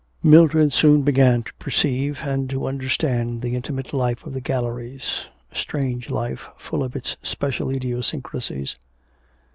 Mildred 0.23 0.73
soon 0.73 1.03
began 1.03 1.43
to 1.43 1.53
perceive 1.59 2.21
and 2.23 2.49
to 2.49 2.65
understand 2.65 3.43
the 3.43 3.55
intimate 3.55 3.93
life 3.93 4.25
of 4.25 4.33
the 4.33 4.41
galleries, 4.41 5.27
a 5.51 5.55
strange 5.55 6.09
life 6.09 6.47
full 6.57 6.81
of 6.83 6.95
its 6.95 7.17
special 7.21 7.69
idiosyncrasies. 7.69 8.77